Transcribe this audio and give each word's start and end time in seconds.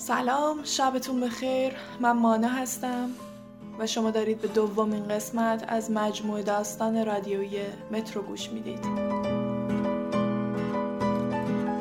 سلام 0.00 0.64
شبتون 0.64 1.20
بخیر. 1.20 1.72
من 2.00 2.12
مانا 2.12 2.48
هستم 2.48 3.10
و 3.78 3.86
شما 3.86 4.10
دارید 4.10 4.40
به 4.40 4.48
دومین 4.48 5.08
قسمت 5.08 5.64
از 5.68 5.90
مجموعه 5.90 6.42
داستان 6.42 7.06
رادیویی 7.06 7.60
مترو 7.92 8.22
گوش 8.22 8.50
می‌دید. 8.50 9.37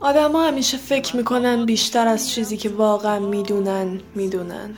آدم 0.00 0.32
ها 0.32 0.46
همیشه 0.46 0.76
فکر 0.76 1.16
می‌کنن 1.16 1.64
بیشتر 1.66 2.08
از 2.08 2.30
چیزی 2.30 2.56
که 2.56 2.68
واقعا 2.68 3.18
می‌دونن 3.18 4.00
می‌دونن. 4.14 4.74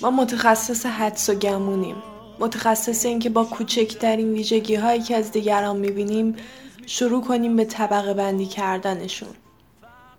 ما 0.00 0.10
متخصص 0.10 0.86
حدس 0.86 1.28
و 1.28 1.34
گمونیم. 1.34 1.96
متخصص 2.38 3.06
این 3.06 3.18
که 3.18 3.30
با 3.30 3.44
کوچکترین 3.44 4.32
ویژگی 4.32 4.74
هایی 4.74 5.02
که 5.02 5.16
از 5.16 5.32
دیگران 5.32 5.76
می‌بینیم 5.76 6.36
شروع 6.86 7.24
کنیم 7.24 7.56
به 7.56 7.64
طبقه 7.64 8.14
بندی 8.14 8.46
کردنشون. 8.46 9.28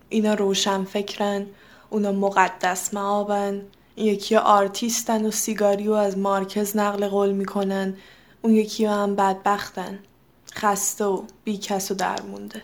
اینا 0.08 0.34
روشن 0.34 0.84
فکرن 0.84 1.46
اونا 1.90 2.12
مقدس 2.12 2.94
معابن 2.94 3.62
یکی 3.96 4.36
آرتیستن 4.36 5.26
و 5.26 5.30
سیگاری 5.30 5.88
و 5.88 5.92
از 5.92 6.18
مارکز 6.18 6.76
نقل 6.76 7.08
قول 7.08 7.32
می‌کنن 7.32 7.96
اون 8.42 8.54
یکی 8.54 8.84
هم 8.84 9.16
بدبختن. 9.16 9.98
خسته 10.54 11.04
و 11.04 11.22
بیکس 11.44 11.90
و 11.90 11.94
درمونده. 11.94 12.62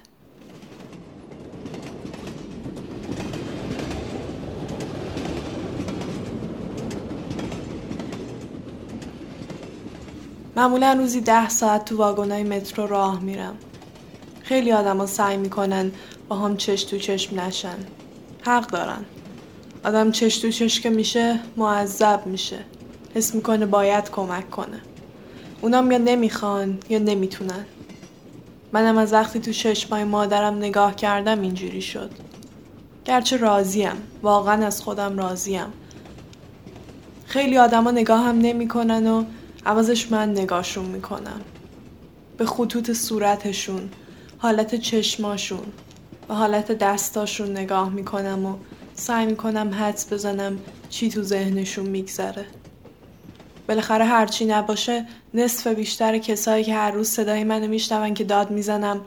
معمولا 10.62 10.92
روزی 10.92 11.20
ده 11.20 11.48
ساعت 11.48 11.84
تو 11.84 11.96
واگنای 11.96 12.42
مترو 12.42 12.86
راه 12.86 13.20
میرم. 13.20 13.54
خیلی 14.42 14.72
آدما 14.72 15.06
سعی 15.06 15.36
می‌کنن 15.36 15.92
با 16.28 16.36
هم 16.36 16.56
چش 16.56 16.84
تو 16.84 16.98
چشم 16.98 17.40
نشن. 17.40 17.76
حق 18.42 18.66
دارن. 18.66 19.04
آدم 19.84 20.10
چش 20.10 20.38
تو 20.38 20.50
چشم 20.50 20.82
که 20.82 20.90
میشه 20.90 21.40
معذب 21.56 22.26
میشه. 22.26 22.58
حس 23.14 23.34
می‌کنه 23.34 23.66
باید 23.66 24.10
کمک 24.10 24.50
کنه. 24.50 24.80
اونام 25.60 25.92
یا 25.92 25.98
نمی‌خوان 25.98 26.78
یا 26.88 26.98
نمی‌تونن. 26.98 27.64
منم 28.72 28.98
از 28.98 29.12
وقتی 29.12 29.40
تو 29.40 29.52
چشمای 29.52 30.04
مادرم 30.04 30.56
نگاه 30.56 30.96
کردم 30.96 31.40
اینجوری 31.40 31.82
شد. 31.82 32.10
گرچه 33.04 33.36
راضیم. 33.36 33.96
واقعا 34.22 34.66
از 34.66 34.82
خودم 34.82 35.18
راضیم. 35.18 35.72
خیلی 37.26 37.58
آدما 37.58 37.90
نگاه 37.90 38.24
هم 38.24 38.38
نمی‌کنن 38.38 39.06
و 39.06 39.24
عوضش 39.66 40.12
من 40.12 40.30
نگاهشون 40.30 40.84
می‌کنم. 40.84 41.40
به 42.36 42.46
خطوط 42.46 42.92
صورتشون 42.92 43.90
حالت 44.38 44.74
چشماشون 44.74 45.64
و 46.28 46.34
حالت 46.34 46.72
دستاشون 46.72 47.50
نگاه 47.50 47.90
می‌کنم 47.90 48.46
و 48.46 48.56
سعی 48.94 49.26
می‌کنم 49.26 49.74
حدس 49.74 50.12
بزنم 50.12 50.58
چی 50.88 51.08
تو 51.08 51.22
ذهنشون 51.22 51.86
میگذره. 51.86 52.46
بالاخره 53.68 54.04
هرچی 54.04 54.44
نباشه 54.44 55.06
نصف 55.34 55.66
بیشتر 55.66 56.18
کسایی 56.18 56.64
که 56.64 56.74
هر 56.74 56.90
روز 56.90 57.08
صدای 57.08 57.44
منو 57.44 57.68
میشنون 57.68 58.14
که 58.14 58.24
داد 58.24 58.50
می‌زنم. 58.50 59.00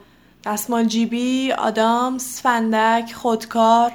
دستمال 0.45 0.83
جیبی، 0.83 1.51
آدامس، 1.51 2.41
فندک، 2.41 3.13
خودکار. 3.13 3.91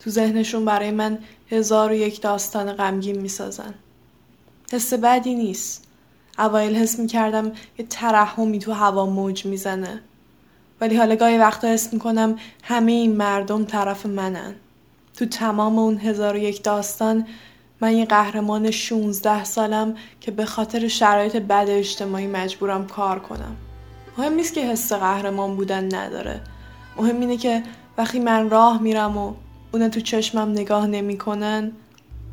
تو 0.00 0.10
ذهنشون 0.10 0.64
برای 0.64 0.90
من 0.90 1.18
هزار 1.50 1.90
و 1.90 1.94
یک 1.94 2.20
داستان 2.20 2.72
غمگین 2.72 3.20
می‌سازن. 3.20 3.74
حس 4.72 4.94
بدی 4.94 5.34
نیست. 5.34 5.84
اوایل 6.38 6.76
حس 6.76 6.98
می‌کردم 6.98 7.52
یه 7.78 7.86
ترحمی 7.90 8.58
تو 8.58 8.72
هوا 8.72 9.06
موج 9.06 9.46
می‌زنه. 9.46 10.02
ولی 10.80 10.96
حالا 10.96 11.14
گاهی 11.14 11.38
وقتا 11.38 11.68
حس 11.68 11.92
می‌کنم 11.92 12.38
همه 12.62 12.92
این 12.92 13.16
مردم 13.16 13.64
طرف 13.64 14.06
منن. 14.06 14.54
تو 15.16 15.26
تمام 15.26 15.78
اون 15.78 15.98
هزار 15.98 16.34
و 16.34 16.38
یک 16.38 16.62
داستان 16.62 17.26
من 17.80 17.96
یه 17.96 18.04
قهرمان 18.04 18.70
16 18.70 19.44
سالم 19.44 19.94
که 20.20 20.30
به 20.30 20.44
خاطر 20.44 20.88
شرایط 20.88 21.36
بد 21.36 21.66
اجتماعی 21.68 22.26
مجبورم 22.26 22.86
کار 22.86 23.18
کنم. 23.18 23.56
مهم 24.18 24.34
نیست 24.34 24.54
که 24.54 24.60
حس 24.60 24.92
قهرمان 24.92 25.56
بودن 25.56 25.94
نداره. 25.94 26.40
مهم 26.96 27.20
اینه 27.20 27.36
که 27.36 27.62
وقتی 27.98 28.18
من 28.18 28.50
راه 28.50 28.82
میرم 28.82 29.16
و 29.16 29.34
اونا 29.72 29.88
تو 29.88 30.00
چشمم 30.00 30.50
نگاه 30.50 30.86
نمی‌کنن 30.86 31.72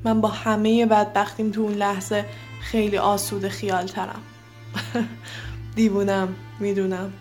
من 0.04 0.22
با 0.22 0.30
همه 0.30 0.86
بدبختیم 0.86 1.52
تو 1.52 1.62
اون 1.62 1.74
لحظه 1.74 2.26
خیلی 2.62 2.98
آسود 2.98 3.48
خیال 3.48 3.88
ترم 3.88 4.22
دیوونم 5.76 6.36
می‌دونم. 6.60 7.14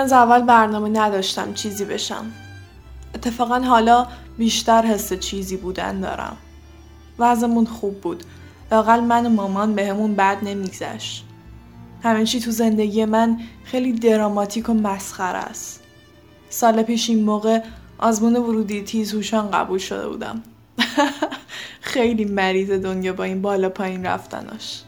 از 0.00 0.12
اول 0.12 0.42
برنامه 0.42 0.88
نداشتم 0.88 1.54
چیزی 1.54 1.84
بشم. 1.84 2.24
اتفاقا 3.14 3.58
حالا 3.58 4.06
بیشتر 4.38 4.82
حس 4.82 5.12
چیزی 5.12 5.56
بودن 5.56 6.00
دارم. 6.00 6.36
وضعمون 7.18 7.66
خوب 7.66 8.00
بود. 8.00 8.24
لاقل 8.72 9.00
من 9.00 9.26
و 9.26 9.28
مامان 9.28 9.74
بهمون 9.74 10.10
به 10.10 10.16
بد 10.16 10.38
نمیگذشت. 10.42 11.24
همه 12.02 12.24
چی 12.24 12.40
تو 12.40 12.50
زندگی 12.50 13.04
من 13.04 13.40
خیلی 13.64 13.92
دراماتیک 13.92 14.68
و 14.68 14.74
مسخره 14.74 15.38
است. 15.38 15.82
سال 16.50 16.82
پیش 16.82 17.10
این 17.10 17.24
موقع 17.24 17.60
آزمون 17.98 18.36
ورودی 18.36 18.82
تیزهوشان 18.82 19.50
قبول 19.50 19.78
شده 19.78 20.08
بودم. 20.08 20.42
خیلی 21.80 22.24
مریض 22.24 22.70
دنیا 22.70 23.12
با 23.12 23.24
این 23.24 23.42
بالا 23.42 23.68
پایین 23.68 24.06
رفتناش 24.06 24.82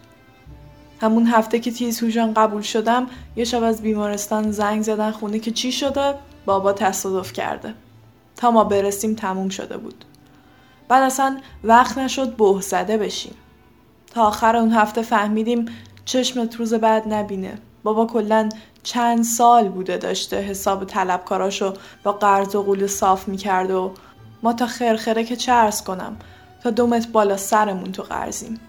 همون 1.03 1.27
هفته 1.27 1.59
که 1.59 1.73
تیز 1.73 2.03
هوشان 2.03 2.35
قبول 2.35 2.63
شدم 2.63 3.07
یه 3.37 3.45
شب 3.45 3.63
از 3.63 3.83
بیمارستان 3.83 4.51
زنگ 4.51 4.83
زدن 4.83 5.11
خونه 5.11 5.39
که 5.39 5.51
چی 5.51 5.73
شده؟ 5.73 6.15
بابا 6.45 6.73
تصادف 6.73 7.33
کرده. 7.33 7.75
تا 8.37 8.51
ما 8.51 8.65
برسیم 8.65 9.15
تموم 9.15 9.49
شده 9.49 9.77
بود. 9.77 10.05
بعد 10.89 11.03
اصلا 11.03 11.41
وقت 11.65 11.99
نشد 11.99 12.35
بوه 12.35 12.61
زده 12.61 12.99
بشیم. 12.99 13.35
تا 14.15 14.27
آخر 14.27 14.57
اون 14.57 14.73
هفته 14.73 15.03
فهمیدیم 15.03 15.67
چشمت 16.05 16.57
روز 16.57 16.75
بعد 16.75 17.12
نبینه. 17.12 17.59
بابا 17.83 18.07
کلا 18.07 18.49
چند 18.83 19.25
سال 19.25 19.69
بوده 19.69 19.97
داشته 19.97 20.41
حساب 20.41 20.85
طلبکاراشو 20.85 21.75
با 22.03 22.12
قرض 22.12 22.55
و 22.55 22.62
قول 22.62 22.87
صاف 22.87 23.29
می‌کرد 23.29 23.71
و 23.71 23.93
ما 24.43 24.53
تا 24.53 24.67
خرخره 24.67 25.25
که 25.25 25.37
چه 25.37 25.71
کنم 25.87 26.17
تا 26.62 26.71
دومت 26.71 27.09
بالا 27.09 27.37
سرمون 27.37 27.93
تو 27.93 28.03
قرضیم 28.03 28.61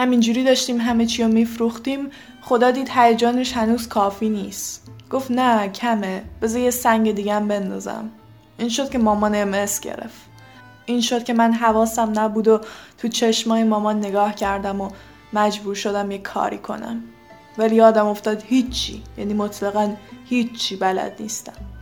همینجوری 0.00 0.44
داشتیم 0.44 0.80
همه 0.80 1.06
چی 1.06 1.22
رو 1.22 1.28
میفروختیم. 1.28 2.10
خدا 2.42 2.70
دید 2.70 2.90
هیجانش 2.94 3.52
هنوز 3.52 3.88
کافی 3.88 4.28
نیست. 4.28 4.90
گفت 5.10 5.30
نه 5.30 5.68
کمه. 5.68 6.22
بذار 6.42 6.60
یه 6.60 6.70
سنگ 6.70 7.14
دیگه 7.14 7.34
هم 7.34 7.48
بندازم. 7.48 8.10
این 8.58 8.68
شد 8.68 8.90
که 8.90 8.98
مامان 8.98 9.34
ام 9.34 9.50
گرفت. 9.82 10.20
این 10.86 11.00
شد 11.00 11.24
که 11.24 11.32
من 11.32 11.52
حواسم 11.52 12.12
نبود 12.14 12.48
و 12.48 12.60
تو 12.98 13.08
چشمای 13.08 13.64
مامان 13.64 13.98
نگاه 13.98 14.34
کردم 14.34 14.80
و 14.80 14.90
مجبور 15.32 15.74
شدم 15.74 16.10
یه 16.10 16.18
کاری 16.18 16.58
کنم. 16.58 17.02
ولی 17.58 17.76
یادم 17.76 18.06
افتاد 18.06 18.42
هیچی. 18.42 19.02
یعنی 19.18 19.34
مطلقا 19.34 19.94
هیچی 20.24 20.76
بلد 20.76 21.16
نیستم. 21.20 21.79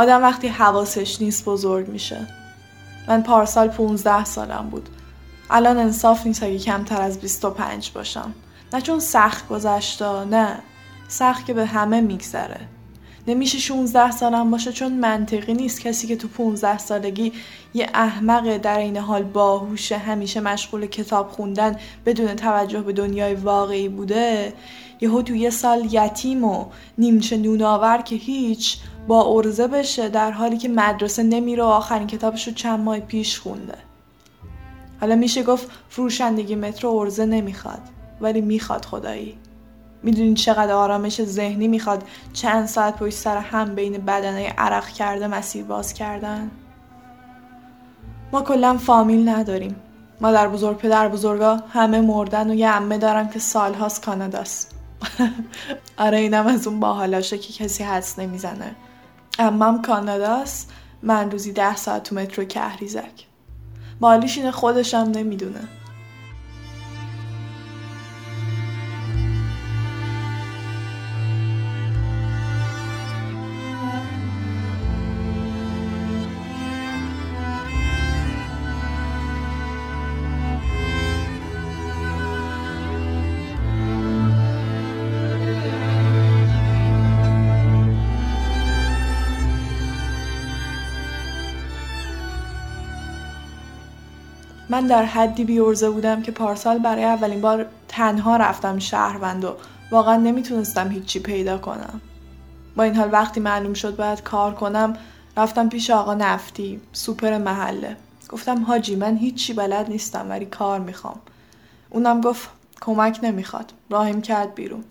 آدم 0.00 0.22
وقتی 0.22 0.48
حواسش 0.48 1.22
نیست 1.22 1.44
بزرگ 1.44 1.88
میشه. 1.88 2.26
من 3.08 3.22
پارسال 3.22 3.68
15 3.68 4.24
سالم 4.24 4.68
بود. 4.70 4.88
الان 5.50 5.78
انصاف 5.78 6.26
نیست 6.26 6.42
اگه 6.42 6.58
کمتر 6.58 7.02
از 7.02 7.20
25 7.20 7.90
باشم. 7.90 8.34
نه 8.72 8.80
چون 8.80 9.00
سخت 9.00 9.48
گذشته 9.48 10.24
نه. 10.24 10.58
سخت 11.08 11.46
که 11.46 11.54
به 11.54 11.66
همه 11.66 12.00
میگذره. 12.00 12.60
نمیشه 13.26 13.58
16 13.58 14.10
سالم 14.10 14.50
باشه 14.50 14.72
چون 14.72 14.92
منطقی 14.92 15.54
نیست. 15.54 15.80
کسی 15.80 16.06
که 16.06 16.16
تو 16.16 16.28
15 16.28 16.78
سالگی 16.78 17.32
یه 17.74 17.90
احمق 17.94 18.56
در 18.56 18.78
این 18.78 18.96
حال 18.96 19.22
باهوشه 19.22 19.98
همیشه 19.98 20.40
مشغول 20.40 20.86
کتاب 20.86 21.28
خوندن 21.28 21.76
بدون 22.06 22.36
توجه 22.36 22.80
به 22.80 22.92
دنیای 22.92 23.34
واقعی 23.34 23.88
بوده 23.88 24.52
یهو 25.00 25.22
تو 25.22 25.34
یه 25.34 25.50
سال 25.50 25.94
یتیم 25.94 26.44
و 26.44 26.66
نیمچه 26.98 27.36
نوناور 27.36 28.02
که 28.02 28.16
هیچ 28.16 28.78
با 29.10 29.36
ارزه 29.36 29.66
بشه 29.66 30.08
در 30.08 30.30
حالی 30.30 30.58
که 30.58 30.68
مدرسه 30.68 31.22
نمیره 31.22 31.62
و 31.62 31.66
آخرین 31.66 32.06
کتابش 32.06 32.48
رو 32.48 32.54
چند 32.54 32.80
ماه 32.80 33.00
پیش 33.00 33.38
خونده. 33.38 33.74
حالا 35.00 35.14
میشه 35.16 35.42
گفت 35.42 35.70
فروشندگی 35.88 36.54
مترو 36.54 36.90
ارزه 36.90 37.26
نمی‌خواد 37.26 37.80
ولی 38.20 38.40
می‌خواد 38.40 38.84
خدایی. 38.84 39.38
می‌دونید 40.02 40.36
چقدر 40.36 40.72
آرامش 40.72 41.22
ذهنی 41.22 41.68
می‌خواد 41.68 42.04
چند 42.32 42.66
ساعت 42.66 42.96
پشت 42.96 43.14
سر 43.14 43.36
هم 43.36 43.74
بین 43.74 43.92
بدنهای 43.92 44.46
عرق 44.46 44.88
کرده 44.88 45.26
مسیر 45.26 45.64
باز 45.64 45.94
کردن؟ 45.94 46.50
ما 48.32 48.42
کلا 48.42 48.78
فامیل 48.78 49.28
نداریم. 49.28 49.76
مادر 50.20 50.48
بزرگ 50.48 50.76
پدر 50.76 51.08
بزرگا 51.08 51.56
همه 51.56 52.00
مردن 52.00 52.50
و 52.50 52.54
یه 52.54 52.70
عمه 52.70 52.98
دارم 52.98 53.28
که 53.28 53.38
سالهاست 53.38 54.04
کاناداست. 54.04 54.74
آره 55.98 56.18
اینم 56.18 56.46
از 56.46 56.66
اون 56.66 56.80
باحالاشه 56.80 57.38
که 57.38 57.52
کسی 57.52 57.84
حدس 57.84 58.18
نمی‌زنه. 58.18 58.76
امم 59.40 59.82
کاناداست 59.82 60.72
من 61.02 61.30
روزی 61.30 61.52
ده 61.52 61.76
ساعت 61.76 62.02
تو 62.02 62.14
مترو 62.14 62.44
کهریزک 62.44 63.26
مالیش 64.00 64.38
اینه 64.38 64.50
خودشم 64.50 65.12
نمی‌دونه 65.14 65.60
من 94.70 94.86
در 94.86 95.04
حدی 95.04 95.44
بیورزه 95.44 95.90
بودم 95.90 96.22
که 96.22 96.32
پارسال 96.32 96.78
برای 96.78 97.04
اولین 97.04 97.40
بار 97.40 97.66
تنها 97.88 98.36
رفتم 98.36 98.78
شهروند 98.78 99.44
و 99.44 99.56
واقعا 99.90 100.16
نمی‌تونستم 100.16 100.90
هیچی 100.90 101.20
پیدا 101.20 101.58
کنم. 101.58 102.00
با 102.76 102.82
این 102.82 102.96
حال 102.96 103.08
وقتی 103.12 103.40
معلوم 103.40 103.74
شد 103.74 103.96
باید 103.96 104.22
کار 104.22 104.54
کنم 104.54 104.96
رفتم 105.36 105.68
پیش 105.68 105.90
آقا 105.90 106.14
نفتی 106.14 106.80
سوپر 106.92 107.38
محله. 107.38 107.96
گفتم 108.28 108.64
حاجی 108.64 108.96
من 108.96 109.16
هیچی 109.16 109.52
بلد 109.52 109.88
نیستم 109.88 110.30
ولی 110.30 110.46
کار 110.46 110.80
می‌خوام. 110.80 111.20
اونم 111.90 112.20
گفت 112.20 112.48
کمک 112.80 113.20
نمی‌خواد 113.22 113.72
راهیم 113.90 114.22
کرد 114.22 114.54
بیرون. 114.54 114.84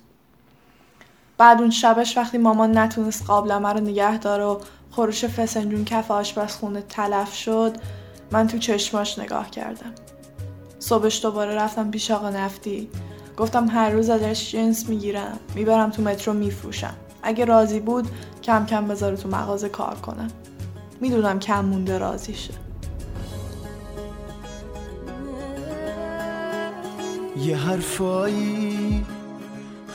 بعد 1.37 1.61
اون 1.61 1.69
شبش 1.69 2.17
وقتی 2.17 2.37
مامان 2.37 2.77
نتونست 2.77 3.25
قابلمه 3.25 3.73
رو 3.73 3.79
نگه 3.79 4.17
داره 4.17 4.43
و 4.43 4.59
خورش 4.91 5.25
فسنجون 5.25 5.85
کف 5.85 6.11
آشپزخونه 6.11 6.81
تلف 6.81 7.33
شد 7.33 7.77
من 8.31 8.47
تو 8.47 8.57
چشماش 8.57 9.19
نگاه 9.19 9.49
کردم. 9.49 9.93
صبحش 10.79 11.21
دوباره 11.21 11.55
رفتم 11.55 11.91
پیش 11.91 12.11
آقا 12.11 12.29
نفتی. 12.29 12.89
گفتم 13.37 13.67
هر 13.67 13.89
روز 13.89 14.09
ازش 14.09 14.51
جنس 14.51 14.89
می‌گیرم. 14.89 15.39
می‌برم 15.55 15.89
تو 15.89 16.01
مترو 16.01 16.33
میفروشم. 16.33 16.93
اگه 17.23 17.45
راضی 17.45 17.79
بود 17.79 18.07
کم 18.43 18.65
کم 18.65 18.87
بذاره 18.87 19.17
تو 19.17 19.29
مغازه 19.29 19.69
کار 19.69 19.95
کنم. 19.95 20.27
می‌دونم 21.01 21.39
کم 21.39 21.65
مونده 21.65 21.97
راضیشه. 21.97 22.53
یه 27.37 27.57
حرفایی 27.57 29.05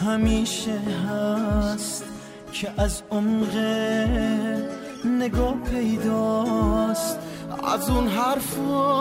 همیشه 0.04 0.78
هست 0.78 2.04
که 2.52 2.72
از 2.76 3.02
عمق 3.10 3.56
نگاه 5.04 5.54
پیداست. 5.54 7.18
از 7.66 7.90
اون 7.90 8.08
حرفا 8.08 8.94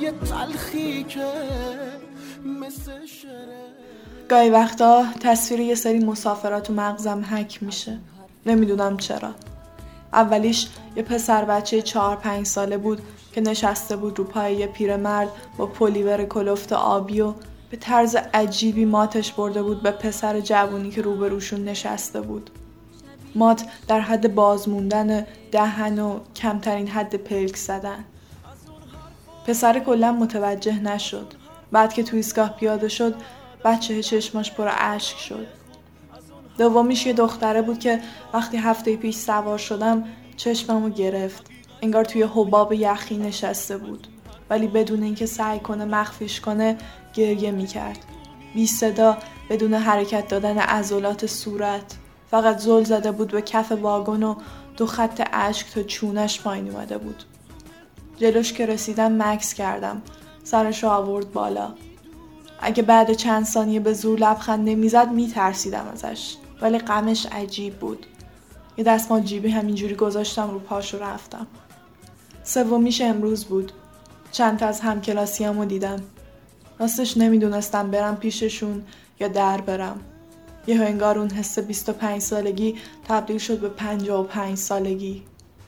یه 0.00 0.12
تلخی 0.12 1.04
که 1.04 1.26
مثل 2.44 3.06
شره 3.06 3.62
گاهی 4.28 4.50
وقتا 4.50 5.04
تصویر 5.20 5.60
یه 5.60 5.74
سری 5.74 5.98
مسافرات 5.98 6.62
تو 6.62 6.72
مغزم 6.72 7.24
حک 7.30 7.62
میشه. 7.62 7.98
نمی‌دونم 8.46 8.96
چرا. 8.96 9.30
اولیش 10.12 10.68
یه 10.96 11.02
پسر 11.02 11.44
بچه 11.44 11.82
چهار 11.82 12.16
پنج 12.16 12.46
ساله 12.46 12.78
بود 12.78 13.02
که 13.32 13.40
نشسته 13.40 13.96
بود 13.96 14.18
رو 14.18 14.24
پای 14.24 14.54
یه 14.54 14.66
پیرمرد 14.66 15.28
با 15.58 15.66
پلیور 15.66 16.24
کلفت 16.24 16.72
آبی 16.72 17.20
و 17.20 17.32
به 17.70 17.76
طرز 17.76 18.16
عجیبی 18.34 18.84
ماتش 18.84 19.32
برده 19.32 19.62
بود 19.62 19.82
به 19.82 19.90
پسر 19.90 20.40
جوونی 20.40 20.90
که 20.90 21.02
روبروشون 21.02 21.64
نشسته 21.64 22.20
بود. 22.20 22.50
مات 23.34 23.64
در 23.88 24.00
حد 24.00 24.34
بازموندن 24.34 25.26
دهن 25.52 25.98
و 25.98 26.20
کمترین 26.36 26.88
حد 26.88 27.14
پلک 27.14 27.56
زدن. 27.56 28.04
پسر 29.46 29.78
کلا 29.78 30.12
متوجه 30.12 30.80
نشد. 30.80 31.32
بعد 31.72 31.92
که 31.92 32.02
تو 32.02 32.16
ایستگاه 32.16 32.56
پیاده 32.56 32.88
شد 32.88 33.14
بچه 33.64 34.02
چشماش 34.02 34.52
پر 34.52 34.68
اشک 34.78 35.18
شد. 35.18 35.46
دومیش 36.58 37.06
یه 37.06 37.12
دختره 37.12 37.62
بود 37.62 37.78
که 37.78 38.00
وقتی 38.34 38.56
هفته 38.56 38.96
پیش 38.96 39.16
سوار 39.16 39.58
شدم 39.58 40.04
چشممو 40.36 40.88
گرفت. 40.88 41.46
انگار 41.82 42.04
توی 42.04 42.22
حباب 42.22 42.72
یخی 42.72 43.16
نشسته 43.16 43.76
بود. 43.76 44.06
ولی 44.50 44.66
بدون 44.66 45.02
اینکه 45.02 45.26
سعی 45.26 45.58
کنه 45.58 45.84
مخفیش 45.84 46.40
کنه 46.40 46.76
گریه 47.14 47.50
می‌کرد. 47.50 47.98
بی 48.54 48.66
صدا 48.66 49.18
بدون 49.50 49.74
حرکت 49.74 50.28
دادن 50.28 50.58
عضلات 50.58 51.26
صورت. 51.26 51.96
فقط 52.32 52.58
زل 52.58 52.84
زده 52.84 53.12
بود 53.12 53.30
به 53.30 53.42
کف 53.42 53.72
واگن 53.72 54.22
و 54.22 54.34
دو 54.76 54.86
خط 54.86 55.28
اشک 55.32 55.74
تا 55.74 55.82
چونش 55.82 56.40
پایین 56.40 56.70
اومده 56.70 56.98
بود. 56.98 57.24
جلوش 58.16 58.52
که 58.52 58.66
رسیدم 58.66 59.22
مکس 59.22 59.54
کردم. 59.54 60.02
سرش 60.44 60.84
آورد 60.84 61.32
بالا. 61.32 61.74
اگه 62.60 62.82
بعد 62.82 63.12
چند 63.12 63.44
ثانیه 63.44 63.80
به 63.80 63.92
زور 63.92 64.18
لبخند 64.18 64.68
نمی‌زد 64.68 65.08
میترسیدم 65.08 65.84
ازش. 65.92 66.36
ولی 66.60 66.78
غمش 66.78 67.26
عجیب 67.26 67.78
بود. 67.78 68.06
یه 68.76 68.84
دستمال 68.84 69.20
جیبی 69.20 69.50
همینجوری 69.50 69.94
گذاشتم 69.94 70.50
رو 70.50 70.58
پاش 70.58 70.94
و 70.94 70.98
رفتم. 70.98 71.46
سومیش 72.44 73.00
امروز 73.00 73.44
بود. 73.44 73.72
چند 74.30 74.58
تا 74.58 74.66
از 74.66 74.80
همکلاسیامو 74.80 75.64
دیدم. 75.64 76.02
راستش 76.78 77.16
نمی‌دونستم 77.16 77.90
برم 77.90 78.16
پیششون 78.16 78.82
یا 79.20 79.28
در 79.28 79.60
برم. 79.60 80.00
یه 80.66 80.80
انگار 80.80 81.18
اون 81.18 81.30
حس 81.30 81.58
25 81.58 82.22
سالگی 82.22 82.78
تبدیل 83.08 83.38
شد 83.38 83.60
به 83.60 83.68
55 83.68 84.58
سالگی. 84.58 85.22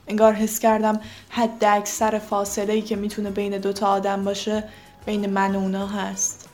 انگار 0.07 0.33
حس 0.33 0.59
کردم 0.59 0.99
حد 1.29 1.63
اکثر 1.63 2.19
فاصله 2.19 2.73
ای 2.73 2.81
که 2.81 2.95
می‌تونه 2.95 3.29
بین 3.29 3.57
دوتا 3.57 3.87
آدم 3.87 4.23
باشه 4.23 4.63
بین 5.05 5.29
من 5.29 5.55
و 5.55 5.59
اونا 5.59 5.87
هست. 5.87 6.49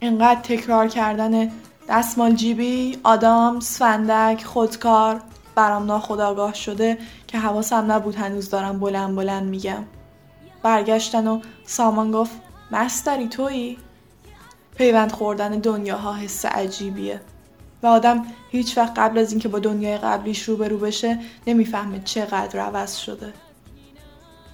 انقدر 0.00 0.40
تکرار 0.40 0.88
کردن 0.88 1.50
دستمال 1.88 2.34
جیبی، 2.34 2.98
آدام، 3.04 3.60
سفندک، 3.60 4.44
خودکار 4.44 5.20
برام 5.54 5.86
ناخداگاه 5.86 6.54
شده 6.54 6.98
که 7.26 7.38
حواسم 7.38 7.92
نبود 7.92 8.14
هنوز 8.14 8.50
دارم 8.50 8.80
بلند 8.80 9.16
بلند 9.16 9.48
میگم. 9.48 9.84
برگشتن 10.62 11.26
و 11.26 11.40
سامان 11.66 12.12
گفت 12.12 12.32
مستری 12.70 13.28
تویی؟ 13.28 13.78
پیوند 14.76 15.12
خوردن 15.12 15.50
دنیاها 15.50 16.14
حس 16.14 16.44
عجیبیه. 16.44 17.20
و 17.82 17.86
آدم 17.86 18.26
هیچ 18.50 18.78
وقت 18.78 18.98
قبل 18.98 19.18
از 19.18 19.30
اینکه 19.32 19.48
با 19.48 19.58
دنیای 19.58 19.98
قبلیش 19.98 20.42
روبرو 20.42 20.78
بشه 20.78 21.18
نمی‌فهمه 21.46 22.00
چقدر 22.04 22.60
عوض 22.60 22.96
شده. 22.96 23.32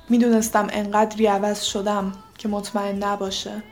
می‌دونستم 0.09 0.67
انقدری 0.71 1.27
عوض 1.27 1.63
شدم 1.63 2.13
که 2.39 2.49
مطمئن 2.49 3.05
نباشه. 3.05 3.63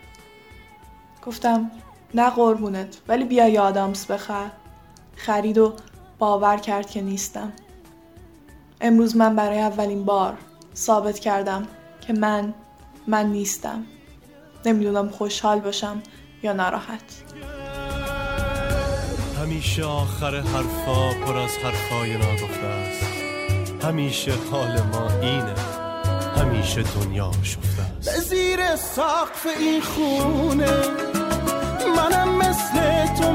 گفتم 1.26 1.70
نه 2.14 2.30
قربونت 2.30 2.98
ولی 3.08 3.24
بیا 3.24 3.48
یه 3.48 3.60
آدامس 3.60 4.10
بخر. 4.10 4.50
خرید 5.16 5.58
و 5.58 5.72
باور 6.18 6.56
کرد 6.56 6.90
که 6.90 7.00
نیستم. 7.00 7.52
امروز 8.80 9.16
من 9.16 9.36
برای 9.36 9.60
اولین 9.60 10.04
بار 10.04 10.38
ثابت 10.76 11.18
کردم 11.18 11.66
که 12.00 12.12
من 12.12 12.54
من 13.06 13.26
نیستم. 13.26 13.84
نمی‌دونم 14.66 15.08
خوشحال 15.08 15.60
باشم 15.60 16.02
یا 16.42 16.52
ناراحت. 16.52 17.02
همیشه 19.52 19.84
آخر 19.84 20.36
حرفا 20.36 21.10
پر 21.26 21.36
از 21.36 21.50
حرفای 21.56 22.12
ناگفته 22.12 22.66
است. 22.66 23.04
همیشه 23.84 24.32
حال 24.50 24.80
ما 24.92 25.10
اینه. 25.20 25.54
همیشه 26.36 26.82
دنیا 26.82 27.30
شفته 27.42 27.82
است. 27.98 28.10
به 28.10 28.20
زیر 28.20 28.76
سقف 28.76 29.46
این 29.60 29.80
خونه 29.82 30.76
منم 31.96 32.36
مثل 32.36 33.06
تو 33.14 33.32